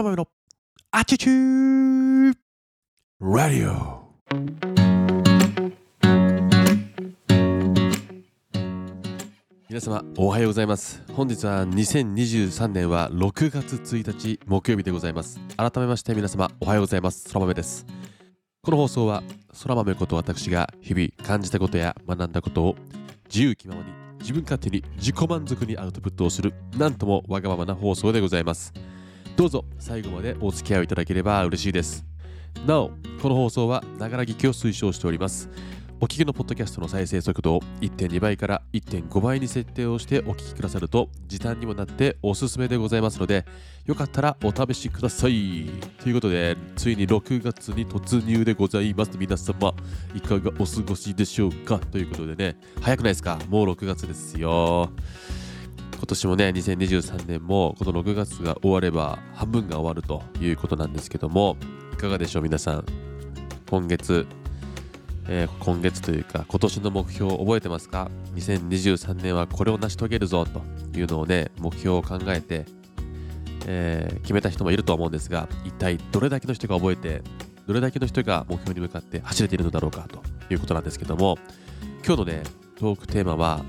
[0.00, 0.28] 空豆の
[0.92, 2.34] アチチュー
[3.20, 4.00] ラディオ
[9.68, 11.02] 皆様おはようございます。
[11.12, 15.38] 本日は2023年は6月1日木曜日でございます。
[15.58, 17.28] 改めまして皆様おはようございます。
[17.28, 17.84] 空豆です。
[18.62, 19.22] この放送は
[19.62, 22.76] 空豆こと私が日々感じたことや学んだことを
[23.26, 28.72] 自由気ままに自分勝手に自己満足にアウトプットをするなんともわがままな放送でございます
[29.40, 32.04] どうぞ最後までお付き合いいただければ嬉しいです。
[32.66, 32.90] なお
[33.22, 35.48] この放送はながら聞きを推奨しております。
[35.98, 43.46] お聞きのポッドキャストの再生速度を1.2倍から1.5倍に設定をしてお聞きくださると時短にもなっておすすめでございますので
[43.86, 45.70] よかったらお試しください。
[46.02, 49.12] ということでついに6月に突入でございます。
[49.16, 49.74] 皆様
[50.14, 51.78] いかがお過ごしでしょうか？
[51.78, 53.38] ということでね早くないですか？
[53.48, 54.90] もう6月ですよ。
[55.96, 61.56] 今年もね2023年もこの6月が終われば半分が終わるということなんですけども
[61.92, 62.84] いかがでしょう皆さん？
[63.68, 64.26] 今月
[65.32, 70.60] えー、今月というか今年の目標を覚えてますか？2023年はこれを成し遂げるぞと
[70.98, 72.66] いうのをね目標を考えて、
[73.66, 77.22] えー、決めた人もいると思うんですが一体どれだけの人が覚えて
[77.68, 80.20] どれだけの人が目標に向かって走れているのだろうかと
[80.52, 81.38] いうことなんですけども
[82.04, 82.42] 今日のね
[82.76, 83.64] トークテーマは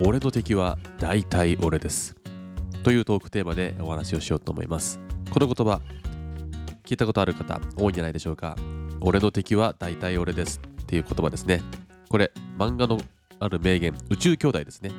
[0.00, 2.16] 俺の敵は大体俺です
[2.82, 5.80] というトークテーマでお話をしようと思いますこの言葉
[6.84, 8.56] 聞いたことある方多いんじゃないでしょうか
[9.00, 11.62] 俺の敵は大体俺ですっていう言葉ですね。
[12.08, 12.98] これ、漫画の
[13.38, 14.90] ある名言、宇宙兄弟ですね。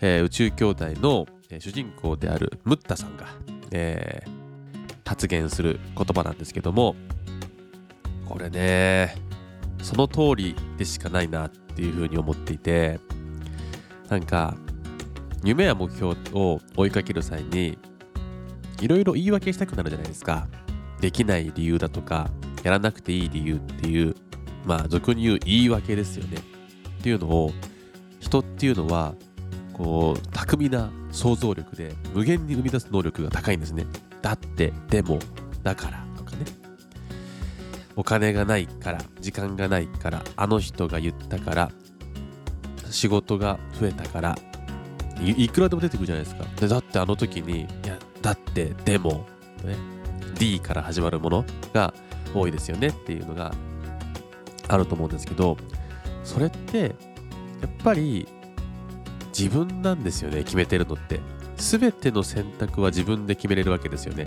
[0.00, 1.26] えー、宇宙兄弟の、
[1.58, 3.26] 主人公であるムッタさんが、
[3.70, 6.96] えー、発言する言葉なんですけども、
[8.26, 9.14] これね、
[9.82, 12.98] その通りでしかないなっていうふうに思っていて、
[14.10, 14.56] なんか、
[15.44, 17.78] 夢や目標を追いかける際に、
[18.80, 20.48] いろいろ言い訳したくなるじゃないですか。
[21.00, 22.28] できない理由だとか、
[22.64, 24.16] やらなくていい理由っていう、
[24.66, 26.38] まあ、俗に言う言い訳ですよね。
[26.38, 27.52] っていうのを、
[28.18, 29.14] 人っていうのは、
[29.72, 33.86] こう、巧みな想像力で無限に生み出す能力が高いんですね。
[34.22, 35.20] だって、でも、
[35.62, 36.44] だからとかね。
[37.94, 41.70] お金がないから、時間がないから、あの人が言ったから、
[42.90, 44.38] 仕事が増えたから
[45.22, 46.44] い、くらでも出てくるじゃないですか。
[46.58, 49.26] でだってあの時に、いや、だって、でも、
[49.64, 49.76] ね、
[50.38, 51.92] D から始まるものが
[52.34, 53.52] 多いですよねっていうのが
[54.68, 55.56] あると思うんですけど
[56.24, 58.26] それってやっぱり
[59.36, 61.20] 自分なんですよね決めてるのって。
[61.60, 64.24] 全ての選択は自分で決めれるわけですよね。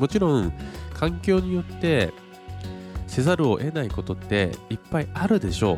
[0.00, 0.52] もちろん
[0.94, 2.12] 環境によって
[3.06, 5.76] せざるを得ないことっていっぱいあるでしょう。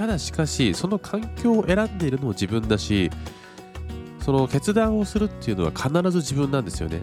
[0.00, 3.10] ただしかしその環境を選んでいるのも自分だし
[4.20, 7.02] その決断をするっていうのは必ず自分なんですよね。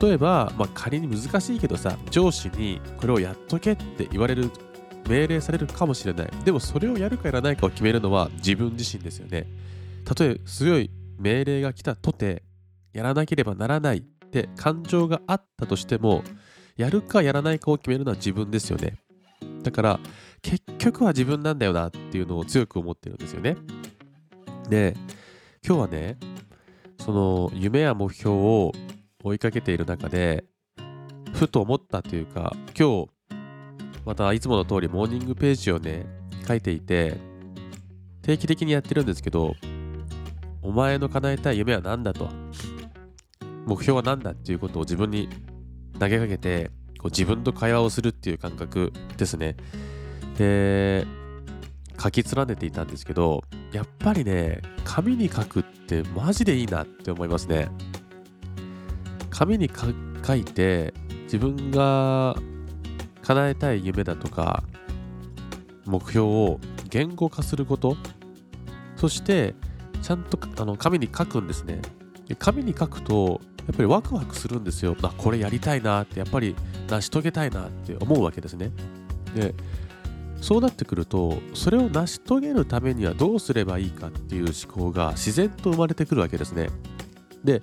[0.00, 4.50] 例えば、まあ、仮に難しいけどさ上司にこれをやっとけって言われる
[5.06, 6.30] 命令されるかもしれない。
[6.42, 9.46] でもそれをやるかやらないかを決めるのは自分自身ですよね。
[10.18, 12.44] 例え強い命令が来たとて
[12.94, 16.24] やらなければならないって感情があったとしても
[16.78, 19.02] やるかやらないかを決めるのは自分ですよね。
[19.62, 20.00] だから
[20.42, 23.56] 結局は自分なんだよなっていうのを強く思ってるんですよね
[24.68, 24.96] で
[25.64, 26.18] 今日はね
[27.02, 28.72] その夢や目標を
[29.24, 30.44] 追いかけている中で、
[31.32, 33.08] ふと思ったというか、今日、
[34.04, 36.06] またいつもの通りモーニングページをね、
[36.46, 37.16] 書いていて、
[38.22, 39.54] 定期的にやってるんですけど、
[40.62, 42.28] お前の叶えたい夢は何だと、
[43.66, 45.28] 目標は何だっていうことを自分に
[45.98, 49.56] 投げかけて、こう自分と会話をするっていう感覚ですね。
[50.42, 51.06] で、
[52.02, 57.68] 書き連ねていたんですけど、やっぱりね、紙に書くってマジでいいなって思いますね。
[59.30, 59.70] 紙に
[60.24, 60.92] 書いて
[61.24, 62.36] 自分が
[63.22, 64.62] 叶えたい夢だとか
[65.86, 66.60] 目標を
[66.90, 67.96] 言語化すること
[68.96, 69.54] そして
[70.02, 71.80] ちゃんとあの紙に書くんですね。
[72.26, 74.96] で紙に書くとやっぱりワクワクするんですよ。
[75.02, 76.54] あこれやりたいなってやっぱり
[76.88, 78.70] 成し遂げたいなって思うわけですね。
[79.34, 79.54] で
[80.42, 86.68] そうなってくるとそれを成し遂げるためにはどうすればいいかっていう思考が自然と生まれてくるわけですね。
[87.44, 87.60] で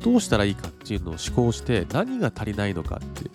[0.00, 3.30] どうしたらいいかっていうのを思考して何が足りないのかって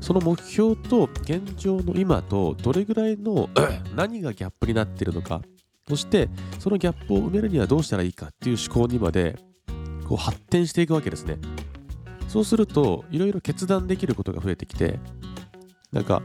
[0.00, 3.48] その目標と現状の今とどれぐらいの
[3.96, 5.40] 何がギャップになってるのか
[5.88, 9.36] そしてそのギャップを埋めるにはどうしたらいいかっていう思考にまで
[10.06, 11.38] こう発展していくわけですね。
[12.28, 14.98] そうするといろいろ決断できることが増えてきて
[15.92, 16.22] なんか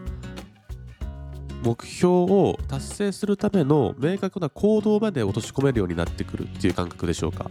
[1.63, 7.49] 目標を達成するための明確な行動まで落とし込めるようになってくるっていう感覚でしょうか？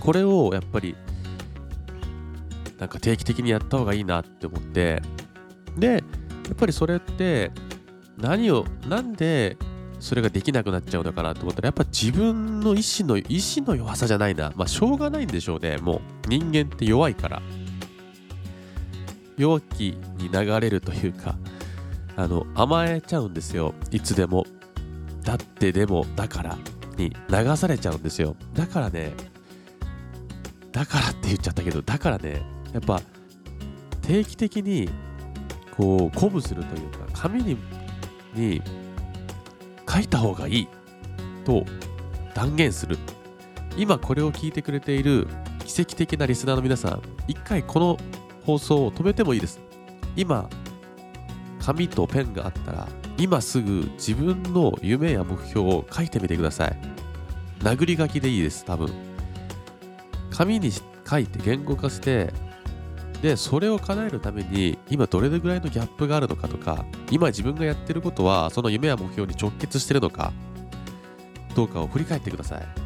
[0.00, 0.96] これをやっぱり
[2.78, 5.02] なんか定期的にやった方がいいなって思って
[5.76, 5.98] でや
[6.52, 7.50] っぱりそれって
[8.16, 9.56] 何をなんで
[10.00, 14.52] それができなくなっちゃうのかなと思ったらやっぱ自分の意志の意志の弱さじゃないな。
[14.54, 15.76] まあしょうがないんでしょうね。
[15.78, 17.42] もう人間って弱いから。
[19.36, 21.36] 弱気に流れるというか。
[22.18, 23.74] あの甘えちゃうんですよ。
[23.92, 24.44] いつでも。
[25.22, 26.58] だってでもだから
[26.96, 28.34] に流されちゃうんですよ。
[28.54, 29.12] だからね
[30.72, 32.42] だからって言っちゃったけどだからね
[32.72, 33.00] やっぱ
[34.02, 34.90] 定期的に
[35.76, 37.56] こう鼓舞するというか紙に
[38.34, 38.60] に
[39.88, 40.68] 書いた方がいい
[41.44, 41.64] と
[42.34, 42.98] 断言する。
[43.76, 45.28] 今これを聞いてくれている
[45.64, 47.96] 奇跡的なリスナーの皆さん一回この
[48.44, 49.60] 放送を止めてもいいです。
[50.16, 50.50] 今
[51.68, 52.88] 紙とペンがあったら
[53.18, 56.78] 今すぐ自分の夢や目標を書いてみてください。
[57.58, 58.90] 殴り書きでいいです多分。
[60.30, 62.32] 紙に書いて言語化して
[63.20, 70.32] でそれを叶えるために今どれぐらいのギャップがあるのかとか今自分がやってることはその夢や目標に直結してるのか
[71.54, 72.77] どうかを振り返ってください。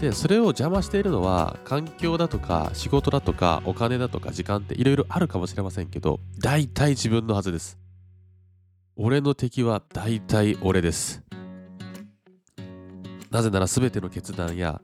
[0.00, 7.78] でそれを邪魔しているのは環境だとか仕事だとかお金だとか時間っていろいろあるかもしれませんけど大体自分のはずです。
[8.96, 11.22] 俺の敵は大体俺です。
[13.30, 14.80] なぜなら全ての決断や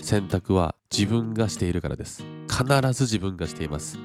[0.00, 2.22] 選択は自分がしているからです。
[2.48, 3.98] 必ず自分がしています。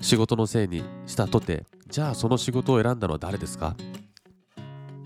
[0.00, 3.74] 仕事のせいにしたとてじゃあその仕事を選んだのは誰ですか？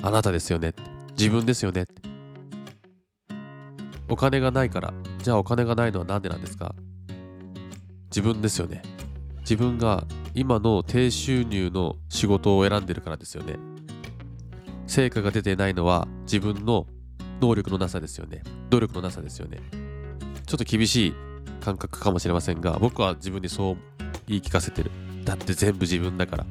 [0.02, 0.74] あなたですよね。
[1.16, 1.86] 自分ですよね。
[4.08, 4.92] お金がないから。
[5.18, 6.74] じゃあお金がないのは何でなんですか？
[8.10, 8.82] 自分ですよね。
[9.40, 10.04] 自分が
[10.34, 13.56] 今の低収入の仕事を選んでるからですよね。
[14.86, 16.86] 成果が出てないのは自分の
[17.40, 18.42] 能力のなさですよね。
[18.70, 19.58] 努力のなさですよね。
[20.46, 21.14] ちょっと厳しい
[21.60, 23.76] 感覚かもしれませんが僕は自分にそう
[24.26, 24.90] 言い聞かせてる。
[25.24, 26.46] だって全部自分だから。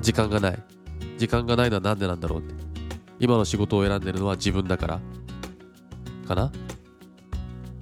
[0.00, 0.62] 時間がない。
[1.16, 2.65] 時間がないのは何でなんだろうって。
[3.18, 5.00] 今の仕事を選んでるのは自分だから。
[6.26, 6.52] かな？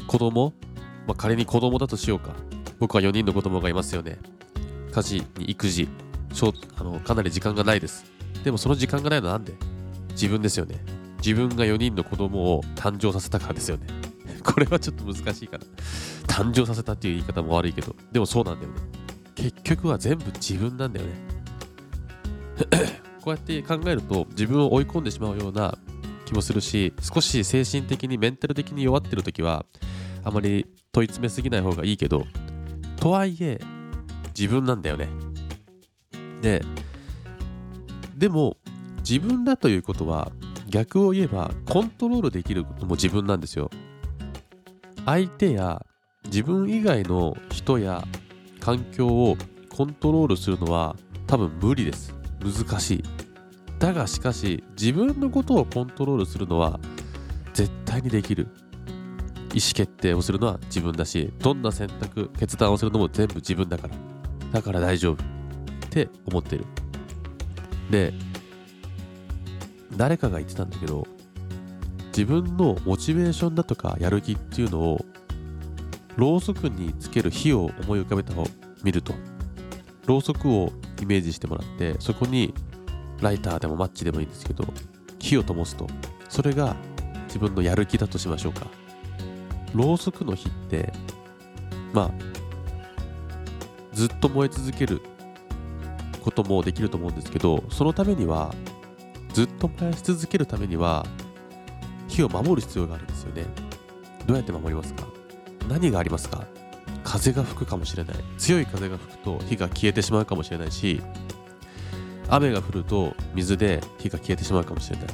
[0.06, 0.52] 子供？
[1.06, 2.34] まあ、仮に子供だとしようか。
[2.78, 4.18] 僕は4人の子供がいますよね。
[4.92, 5.88] 家事に育児。
[6.76, 8.04] あのかなり時間がないです。
[8.42, 9.54] でもその時間がないのはなんで？
[10.10, 10.76] 自分ですよね。
[11.18, 13.86] 自分が4人の子供を誕生させたからですよね。
[14.44, 15.64] これはちょっと難しいかな。
[16.26, 17.96] 誕生させたっていう言い方も悪いけど。
[18.12, 18.80] でもそうなんだよね。
[19.34, 21.12] 結局は全部自分なんだよね。
[23.24, 25.78] こうやって考えると自分を追い込んでしまうような
[26.26, 29.64] 気もするし少し精神的にメンタル的に弱ってる時は
[30.22, 32.26] あまり問い詰めすぎない方がいいけど
[32.96, 33.58] とはいえ
[34.38, 35.08] 自分なんだよね。
[36.42, 36.62] で
[38.14, 38.58] でも
[38.98, 40.30] 自分だということは
[40.68, 43.70] 逆を言えばコントロールできるのも自分なんですよ。
[45.06, 45.86] 相手や
[46.26, 48.04] 自分以外の人や
[48.60, 49.36] 環境を
[49.70, 50.94] コントロールするのは
[51.26, 52.14] 多分無理です。
[52.44, 53.13] 難しい。
[53.84, 56.80] だがしかし自分のことをコントロールするのは
[57.52, 58.48] 絶対にできる。
[59.52, 63.94] 意思決定をするのは自分だしどんな選択決断をするのも全部自分だから。
[64.52, 65.22] だから大丈夫。
[65.22, 66.64] って思ってる。
[67.90, 68.14] で
[69.98, 71.06] 誰かが言ってたんだけど
[72.06, 75.04] 自分のモチベーションだとかやる気っていうのを
[76.16, 78.46] ろうそくにつける火を思い浮かべたを
[78.82, 79.12] 見ると。
[80.06, 80.72] ろうそくを
[81.02, 82.54] イメージしてもらってそこに
[83.24, 84.64] ライターでもマッチでもいいんですけど
[85.18, 85.88] 火を灯すと
[86.28, 86.76] それが
[87.26, 88.66] 自分のやる気だとしましょうか。
[89.74, 90.92] ろうそくの火って
[91.92, 92.10] まあ
[93.92, 95.00] ずっと燃え続ける
[96.22, 98.54] こともできると思うんですけどそのためには
[99.32, 101.04] ずっと燃やし続けるためには
[102.06, 103.44] 火を守る必要があるんですよね。
[104.26, 105.06] どうやって守りますか？
[105.68, 106.46] 何がありますか？
[107.02, 108.16] 風が吹くかもしれない。
[108.38, 111.02] 強い風が吹くと火が消えてしまうかもしれないし
[112.34, 115.06] 雨が降ると水で火が消えてしまうかもしれない。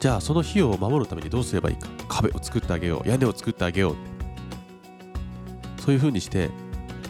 [0.00, 1.88] じゃあその火を守るためにどうすればいいか。
[2.08, 3.08] 壁を作ってあげよう。
[3.08, 3.96] 屋根を作ってあげよう。
[5.80, 6.50] そういう風にして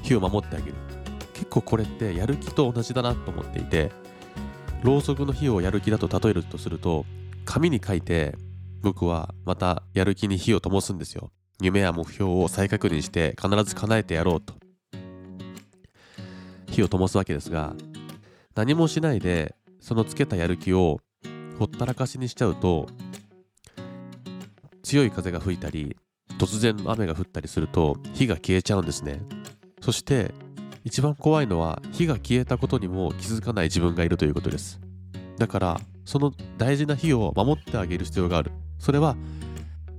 [0.02, 0.74] 火を守ってあげる。
[1.34, 3.90] 結構これってやる気と同じだなと思っていて
[4.82, 7.04] ろうそくの火をやる気だと例えるとすると
[7.44, 8.36] 紙に書いて
[8.80, 11.30] 僕はまたやる気に火を灯すんですよ。
[11.60, 14.54] 夢や目標を再確認して必ず叶えてやろうと。
[16.68, 17.74] 火を灯すわけですが
[18.54, 21.00] 何もしないでそのつけたやる気を
[21.58, 22.86] ほったらかしにしちゃうと
[24.82, 25.96] 強い風が吹いたり
[26.38, 29.20] 突然雨が降ったりすると火が消えちゃうんですね。
[29.80, 30.32] そして
[30.84, 34.80] 一番怖いのは火が消えたことにも気づかない自分がいるということです。
[35.38, 38.50] だからその大事な火を守ってあげる必要がある。
[38.78, 39.16] それは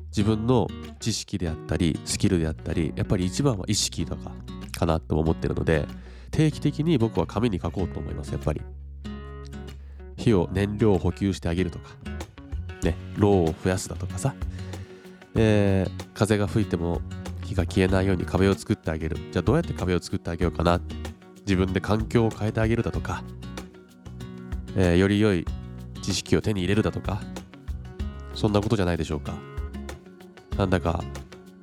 [0.07, 0.67] 自分の
[1.00, 4.31] 知識であったりスキルであったりやっぱり一番は意識とか
[4.77, 5.88] かなと思ってるので
[6.34, 8.62] 定期的に僕は紙に書こうと思いますやっぱり。
[10.18, 11.92] 火を燃料を補給してあげるとか。
[12.84, 14.36] ねローを増やすだとかさ、
[15.36, 17.00] えー、風が吹いても
[17.46, 19.18] 火が消えないように壁を作ってあげる。
[19.32, 20.78] じゃあどうやって壁を作ってあげようかな。
[20.78, 20.96] って
[21.42, 23.24] 自分で環境を変えてあげるだとか、
[24.75, 25.46] えー、より良い
[26.02, 27.22] 知識を手に入れるだとか。
[28.34, 29.36] そんなことじゃないでしょうか。
[30.58, 31.04] なんだか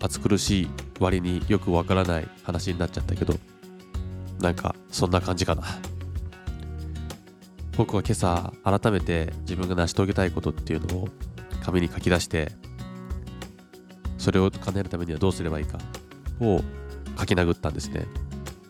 [0.00, 0.68] 暑苦しい
[1.00, 3.34] 割によくわからない話になっちゃったけど。
[4.40, 5.64] なんかそんな感じかな。
[7.76, 11.08] 僕は今朝改めて自分が成し遂げたいことっていうのを
[11.64, 12.52] 紙に書き出して
[14.18, 15.78] それを叶えるためにはどうすればいいか
[16.40, 16.60] を
[17.18, 18.06] 書き殴ったんですね。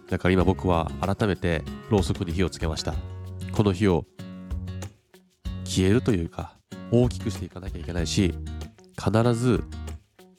[0.08, 2.94] だから今僕は改めてろうそくに火をつけました。
[3.52, 4.04] この火を
[5.64, 6.56] 消えるというか
[6.90, 8.34] 大きくしていかなきゃいけないし
[8.96, 9.62] 必ず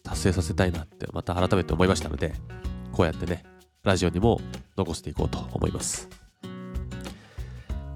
[0.04, 2.34] 達成させたいなってまた改めて思いましたので
[2.92, 3.44] こうやってね
[3.84, 4.40] ラジオにも
[4.78, 6.08] 残していこうと思います。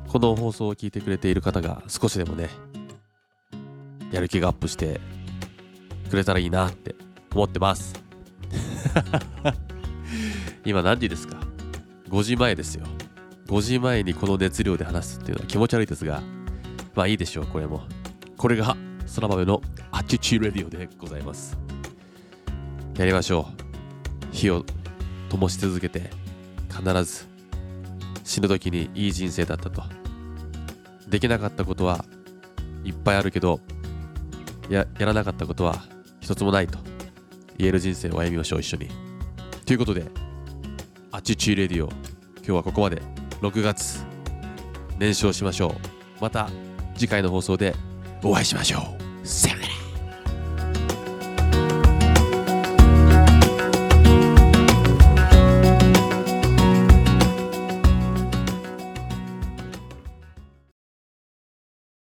[0.07, 2.49] この放送を聞いてくれている方が少しでもね
[4.11, 4.99] やる気がアップして
[6.09, 6.95] くれたらいいなって
[7.33, 7.93] 思ってます。
[10.65, 11.37] 今何時ですか
[12.09, 12.85] ？5時前ですよ。
[13.47, 16.23] 5時前にこの熱量で話すっていうのは気持ち悪いですが
[16.95, 17.83] まあいいでしょうこれも。
[18.37, 18.75] これが
[19.15, 19.61] 空豆の
[19.91, 21.55] アチチレディオでございます。
[22.97, 23.49] やりましょ
[24.31, 24.35] う。
[24.35, 24.65] 火を
[25.29, 26.09] 灯し続けて
[26.69, 27.25] 必ず
[28.23, 29.83] 死ぬ時にいい人生だったと。
[31.07, 32.03] できなかったことは
[32.83, 33.59] いっぱいあるけど
[34.69, 35.83] ややらなかったことは
[36.19, 36.79] 一つもないと。
[37.57, 38.89] 言える人生を歩みましょう一緒に。
[39.65, 40.05] ということで
[41.11, 41.89] Attitude Radio
[42.37, 43.01] 今日はここまで。
[43.41, 44.05] 6月
[44.97, 46.21] 燃焼しましょう。
[46.21, 46.49] また
[46.95, 47.75] 次回の放送で
[48.23, 49.04] お会いしましょう。